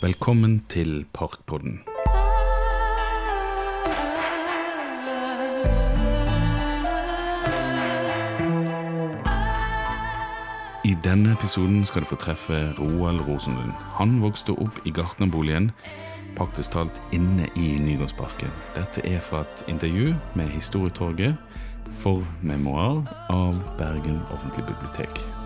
[0.00, 1.80] Velkommen til Parkpodden.
[10.84, 13.72] I denne episoden skal du få treffe Roald Rosenlund.
[13.98, 15.72] Han vokste opp i gartnerboligen,
[16.38, 18.54] praktisk talt inne i Nygårdsparken.
[18.78, 21.34] Dette er fra et intervju med Historietorget
[22.04, 23.02] for memoar
[23.34, 25.37] av Bergen offentlige bibliotek.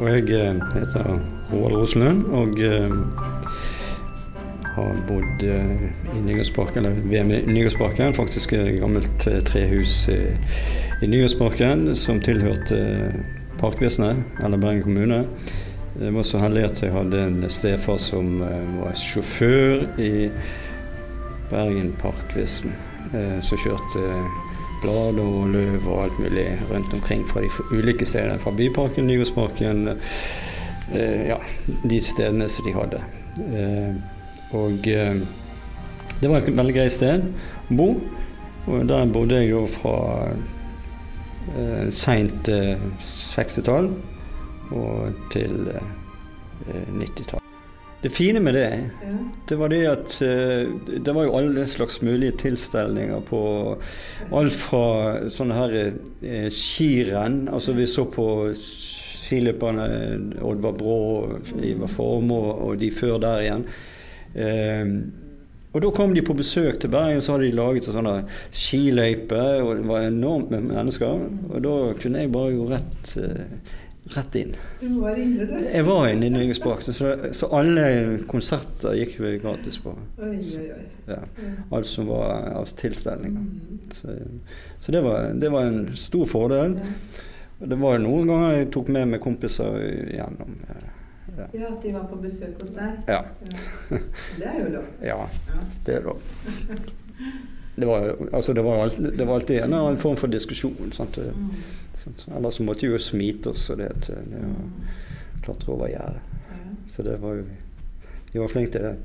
[0.00, 1.18] Og jeg eh, heter
[1.50, 2.92] Roald Roslund og eh,
[4.72, 5.82] har bodd eh,
[6.16, 10.22] i Nygårdsparken, eller ved Nygårdsparken, faktisk et gammelt eh, trehus i,
[11.04, 12.80] Nygårdsparken som tilhørte
[13.60, 15.24] Parkvesenet, eller Bergen kommune.
[16.00, 20.30] Jeg var så heldig at jeg hadde en stefar som var sjåfør i
[21.50, 22.72] Bergen Parkvesen,
[23.42, 24.02] som kjørte
[24.80, 28.38] blader og løv og alt mulig rundt omkring fra de ulike stedene.
[28.38, 29.88] Fra Byparken, Nygårdsparken,
[30.94, 33.02] eh, ja, de stedene som de hadde.
[33.40, 33.94] Eh,
[34.56, 35.20] og eh,
[36.20, 37.26] det var et veldig greit sted
[37.70, 37.90] å bo.
[38.68, 39.96] Og der bodde jeg jo fra
[41.56, 43.92] eh, seint eh, 60-tall
[44.70, 47.39] og til eh, 90-tall.
[48.02, 48.90] Det fine med det,
[49.48, 50.70] det var det at eh,
[51.04, 53.40] det var jo alle slags mulige tilstelninger på
[54.32, 54.84] alt fra
[55.28, 57.42] sånne her eh, skirenn.
[57.52, 59.88] Altså vi så på skiløperne
[60.40, 61.00] Oddvar Brå,
[61.60, 63.66] Ivar Formoe og de før der igjen.
[64.32, 64.96] Eh,
[65.70, 68.08] og da kom de på besøk til Bergen, og så hadde de laget en sånn
[68.48, 69.42] skiløype.
[69.62, 71.28] Og det var enormt med mennesker.
[71.52, 73.76] Og da kunne jeg bare gå rett eh,
[74.14, 74.54] rett inn.
[74.80, 75.54] Du var inne, du.
[75.72, 77.84] Jeg var inne i Nygårdsparken, så, så alle
[78.30, 79.94] konserter gikk vi gratis på.
[80.18, 80.84] Oi, oi, oi.
[81.10, 81.20] Ja.
[81.70, 83.40] Alt som var av tilstelninger.
[83.40, 83.80] Mm.
[83.94, 84.14] Så,
[84.80, 86.78] så det, var, det var en stor fordel.
[86.80, 87.66] Ja.
[87.66, 89.76] Det var noen ganger jeg tok med meg kompiser
[90.14, 90.56] gjennom.
[91.36, 91.46] Ja.
[91.52, 93.02] ja, at de var på besøk hos deg.
[93.08, 93.20] Ja.
[93.50, 94.00] Ja.
[94.38, 94.88] Det er jo lov.
[95.10, 95.18] ja.
[95.86, 96.16] Det da.
[97.80, 100.92] Det var, altså det, var alltid, det var alltid en en form for diskusjon.
[100.92, 101.18] Sant?
[101.18, 101.52] Mm.
[102.36, 104.52] Ellers så måtte vi jo smite oss og det til det å
[105.44, 106.36] klatre over gjerdet.
[106.90, 107.48] Så det var jo
[108.32, 108.96] Vi var flinke til det.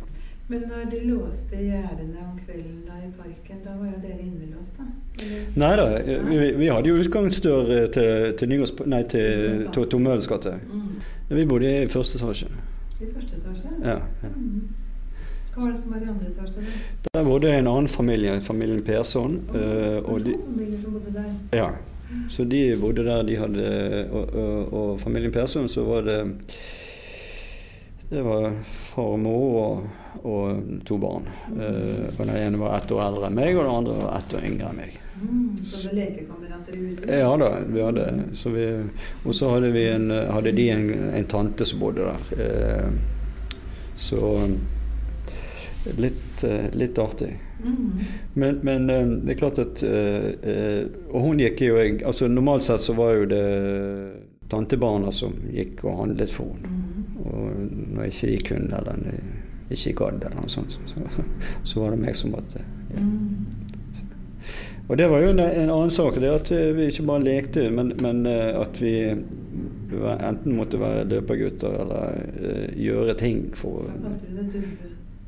[0.48, 4.76] Men når de låste gjerdene om kvelden da i parken, da var jo dere innelåst,
[4.78, 4.84] da?
[5.24, 5.48] Eller?
[5.58, 5.86] Nei da,
[6.28, 10.54] vi, vi hadde jo utgangsdør eh, til, til, Nygårds, nei, til, til Tom gate.
[10.70, 10.84] Mm.
[11.32, 12.52] Vi bodde i første etasje.
[13.02, 13.74] I første etasje?
[13.82, 14.32] Ja, ja.
[14.36, 14.68] Mm.
[15.56, 16.62] Hva var det som var i andre etasje?
[16.62, 17.10] da?
[17.16, 19.42] Der bodde en annen familie, familien Persson.
[19.56, 21.58] eh, og de, familie som bodde der.
[21.58, 21.72] ja,
[22.30, 23.24] så de bodde der.
[23.24, 23.70] De hadde,
[24.12, 26.20] og, og, og familien Persson, så var det
[28.10, 29.88] Det var far og mor og,
[30.24, 31.26] og to barn.
[31.50, 34.36] Uh, og Den ene var ett år eldre enn meg, og den andre var ett
[34.38, 35.00] år yngre enn meg.
[35.16, 35.66] Mm.
[35.66, 37.10] Så det lekekamerater i huset?
[37.10, 38.06] Ja da, vi hadde
[38.36, 38.66] så vi,
[39.24, 42.30] Og så hadde, vi en, hadde de en, en tante som bodde der.
[42.38, 43.16] Uh,
[43.96, 44.22] så
[45.98, 47.40] litt, eh, litt artig.
[47.64, 47.92] Mm.
[48.34, 52.66] Men, men eh, det er klart at eh, Og hun gikk jo jeg altså Normalt
[52.68, 53.46] sett så var jo det
[54.52, 56.70] tantebarna som gikk og handlet for henne.
[56.70, 57.22] Mm.
[57.26, 59.06] Og når ikke gikk hun eller
[59.74, 61.26] ikke gadd eller noe sånt, så,
[61.72, 63.02] så var det meg som måtte ja.
[63.02, 63.48] Mm.
[64.86, 67.88] Og det var jo en, en annen sak, det at vi ikke bare lekte, men,
[68.06, 73.96] men at vi enten måtte være løpergutter eller uh, gjøre ting for å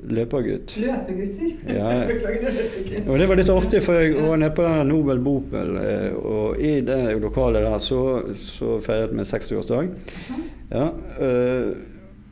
[0.04, 0.78] Løpergutt.
[0.78, 1.74] Løpegutter?
[1.74, 1.90] Ja.
[2.12, 3.04] Beklager, det vet jeg ikke.
[3.10, 6.76] Og det var litt artig, for jeg var nede på Nobel Bopel, eh, og i
[6.86, 8.02] det lokalet der så,
[8.38, 9.90] så feiret vi 60-årsdag.
[10.70, 11.72] Ja, eh,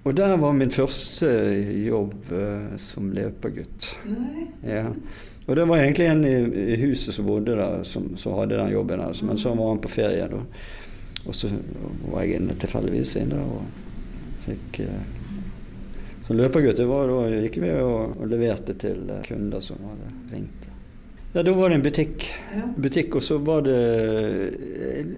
[0.06, 1.30] og der var min første
[1.88, 3.96] jobb eh, som løpergutt.
[4.62, 4.92] Ja.
[5.46, 6.36] Og det var egentlig en i,
[6.76, 9.26] i huset som bodde der, som, som hadde den jobben der.
[9.26, 10.42] Men så var han på ferie, da.
[11.26, 11.50] Og så
[12.12, 13.64] var jeg inne tilfeldigvis inne og
[14.46, 14.84] fikk
[16.30, 20.70] eh, løpergutter var da gikk vi og, og leverte til eh, kunder som hadde ringt.
[21.36, 22.30] Ja, da var det en butikk.
[22.56, 22.68] Ja.
[22.80, 25.10] butikk og så var det eh,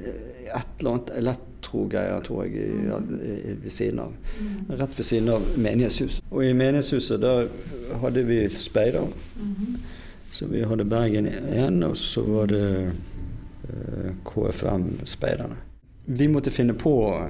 [0.48, 4.16] et eller annet elektrogreier, tror jeg, i, i, ved siden av.
[4.40, 4.72] Mm.
[4.80, 6.26] Rett ved siden av menighetshuset.
[6.32, 7.36] Og i menighetshuset da
[8.02, 9.08] hadde vi speider.
[9.38, 9.78] Mhm.
[10.38, 15.58] Så vi hadde Bergen igjen, og så var det eh, KFM-speiderne.
[16.10, 17.28] Vi måtte finne på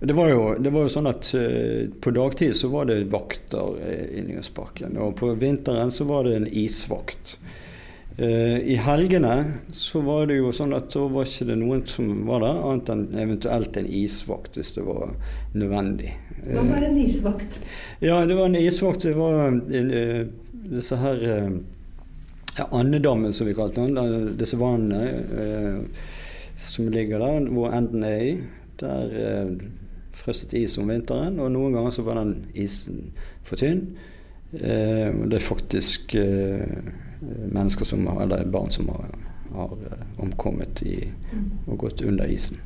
[0.00, 3.76] Det var jo, det var jo sånn at uh, på dagtid så var det vakter
[3.86, 4.96] eh, i Nygårdsparken.
[4.98, 7.36] Og på vinteren så var det en isvakt.
[8.18, 9.36] Uh, I helgene
[9.70, 12.92] så var det jo sånn at da var ikke det noen som var der, annet
[12.96, 15.14] enn eventuelt en isvakt hvis det var
[15.54, 16.12] nødvendig.
[16.50, 17.62] Hva var en isvakt?
[18.02, 19.06] Ja, det var en isvakt.
[19.06, 19.54] Det var
[20.66, 21.24] disse her
[22.58, 24.34] ja, andedammen, som vi kalte den.
[24.36, 25.86] Disse vannene
[26.56, 28.36] som ligger der, hvor enden er i.
[28.80, 29.50] Der
[30.16, 33.10] frosset is om vinteren, og noen ganger så var den isen
[33.44, 33.96] for tynn.
[34.52, 36.16] det er faktisk
[37.52, 39.04] mennesker som, eller barn som har,
[39.54, 41.12] har eh, omkommet i,
[41.66, 42.60] og gått under isen.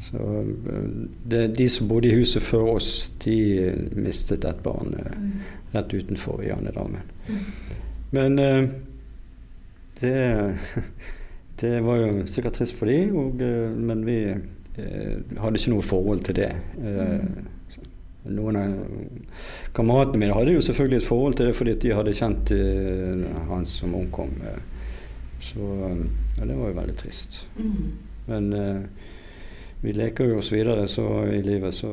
[0.00, 0.16] Så
[0.72, 0.90] eh,
[1.24, 3.38] det, De som bodde i huset før oss, de
[3.96, 5.16] mistet et barn eh,
[5.74, 7.02] rett utenfor i Janedammen.
[8.10, 8.36] Men
[10.00, 10.14] det,
[11.60, 13.38] det var jo sikkert trist for dem,
[13.88, 14.18] men vi
[14.78, 16.52] hadde ikke noe forhold til det.
[18.28, 18.74] Noen av
[19.76, 23.66] kameratene mine hadde jo selvfølgelig et forhold til det fordi de hadde kjent eh, han
[23.68, 24.34] som omkom.
[24.42, 24.58] Uh,
[25.40, 27.40] så ja, det var jo veldig trist.
[27.56, 27.90] Mm.
[28.28, 29.10] Men uh,
[29.84, 31.92] vi leker jo oss videre så, i livet, så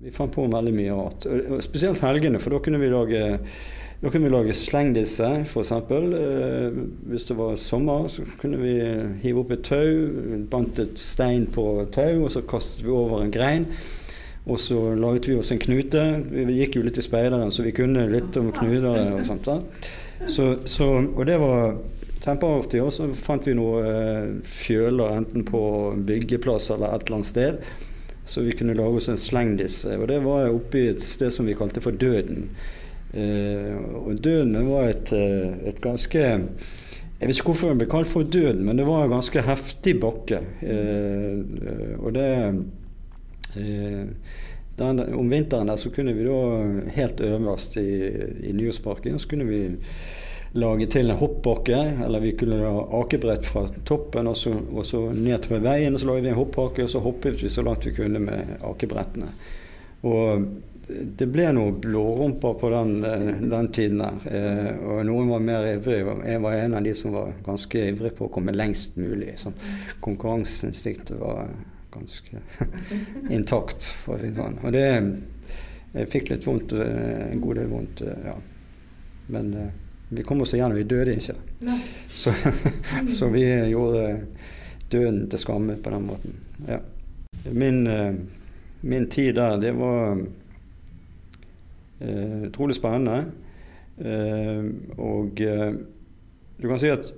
[0.00, 1.28] vi fant på veldig mye rart.
[1.64, 3.22] Spesielt helgene, for da kunne vi lage
[4.00, 5.72] da kunne vi lage slengdisse, f.eks.
[5.72, 6.76] Eh,
[7.12, 8.74] hvis det var sommer, så kunne vi
[9.20, 10.06] hive opp et tau,
[10.50, 13.66] bandt et stein på tau, og så kastet vi over en grein.
[14.46, 16.02] Og så laget vi oss en knute.
[16.30, 19.50] Vi gikk jo litt i speideren, så vi kunne litt om knuter og sånt.
[20.26, 21.76] Så, så, og det var
[22.24, 22.80] kjempeartig.
[22.80, 25.62] Og så fant vi noen eh, fjøler enten på
[26.08, 27.62] byggeplass eller et eller annet sted.
[28.24, 29.92] Så vi kunne lage oss en slengdisse.
[29.98, 32.48] Og det var oppe i et sted som vi kalte for Døden.
[33.14, 36.20] Eh, og Døden var et, eh, et ganske
[37.20, 39.98] jeg vet ikke hvorfor den ble kalt for Døden, men det var en ganske heftig
[40.00, 40.38] bakke.
[40.64, 42.28] Eh, og det
[43.56, 44.06] Eh,
[44.76, 46.36] den, om vinteren der så kunne vi da
[46.94, 48.10] helt øverst i,
[48.48, 49.60] i Nyhetsparken så kunne vi
[50.52, 55.04] lage til en hoppbakke, eller vi kunne ha akebrett fra toppen og så, og så
[55.14, 55.94] ned til veien.
[55.94, 58.56] og Så lagde vi en hoppbakke, og så hoppet vi så langt vi kunne med
[58.66, 59.30] akebrettene.
[60.06, 60.46] Og
[60.90, 62.94] det ble noen blårumper på den,
[63.50, 64.20] den tiden der.
[64.26, 66.00] Eh, og noen var mer ivrig.
[66.26, 69.36] Jeg var en av de som var ganske ivrig på å komme lengst mulig.
[69.38, 69.52] Så
[70.02, 71.46] Konkurranseinstinktet var
[71.94, 72.42] ganske
[73.36, 74.58] intakt, for å si det sånn.
[74.64, 74.86] Og det
[75.90, 78.36] Jeg fikk litt vondt, eh, en god del vondt, eh, ja.
[79.30, 79.48] Men
[80.10, 80.78] vi kom oss igjennom.
[80.78, 81.38] Vi døde ikke.
[82.20, 82.32] Så,
[83.08, 84.26] så, vi gjorde
[84.90, 86.34] døden til skamme på den måten.
[86.66, 86.80] Ja.
[87.54, 87.86] Min,
[88.80, 90.16] min, tid der, det var
[92.00, 93.24] uh, utrolig spennende.
[94.96, 97.10] og du kan si at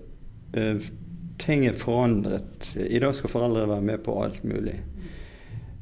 [1.38, 2.72] ting er forandret.
[2.74, 4.74] I dag skal foreldre være med på alt mulig.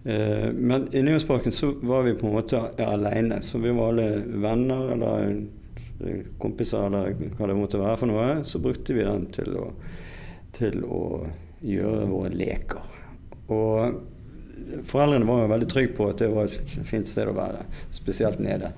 [0.05, 3.43] Eh, men i Nyhetsparken så var vi på en måte alene.
[3.43, 5.43] Så vi var alle venner eller
[6.41, 8.29] kompiser eller hva det måtte være for noe.
[8.44, 9.67] Så brukte vi den til å,
[10.56, 11.05] til å
[11.61, 12.97] gjøre våre leker.
[13.53, 14.00] Og
[14.89, 17.65] foreldrene var jo veldig trygge på at det var et fint sted å være,
[17.95, 18.73] spesielt nede.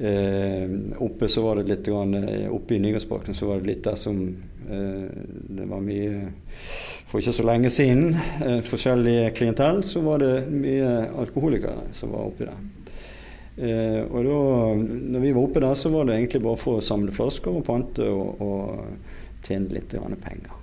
[0.00, 0.70] Eh,
[1.04, 3.98] oppe så var det litt grann, eh, oppe i Nygårdsparken så var det litt der
[4.00, 4.22] som
[4.64, 5.10] eh,
[5.44, 6.30] Det var mye
[7.10, 10.88] For ikke så lenge siden, eh, forskjellig klientell, så var det mye
[11.20, 12.62] alkoholikere som var oppi der.
[13.60, 14.40] Eh, og da
[14.80, 17.66] når vi var oppe der, så var det egentlig bare for å samle flasker og
[17.66, 19.92] pante og, og tjene litt
[20.24, 20.54] penger.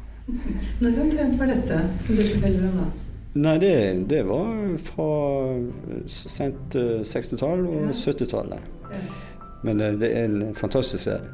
[0.82, 2.88] Når omtrent var dette som du forteller om da?
[3.38, 3.74] Nei, det,
[4.10, 5.10] det var fra
[6.10, 8.94] sent 60-tall og 70-tallet.
[9.66, 11.34] Men det, det, er en fantastisk serie.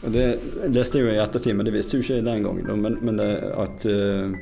[0.00, 0.24] Og det
[0.72, 2.82] leste jeg jo i ettertid, men det visste jo ikke den gangen.
[2.82, 3.28] Men, men det,
[3.60, 4.32] at uh,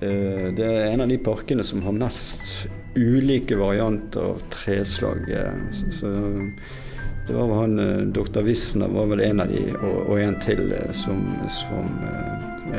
[0.00, 5.28] det er en av de parkene som har mest ulike varianter av treslag.
[5.74, 6.14] Så, så
[7.26, 8.40] det var vel han Dr.
[8.46, 11.92] Wisner var vel en av de, og, og en til, som, som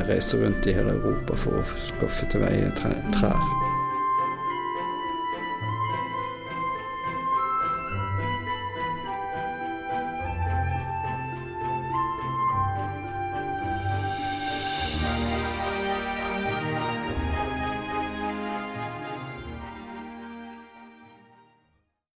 [0.07, 3.62] reiste rundt i hele Europa for å skaffe til veie trær.